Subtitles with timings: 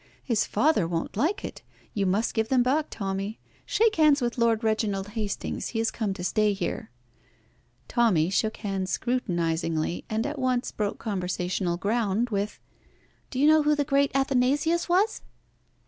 [0.23, 1.61] His father won't like it.
[1.93, 3.37] You must give them back, Tommy.
[3.67, 5.67] Shake hands with Lord Reginald Hastings.
[5.67, 6.89] He has come to stay here."
[7.87, 12.59] Tommy shook hands scrutinisingly, and at once broke conversational ground with
[13.29, 15.21] "Do you know who the great Athanasius was?"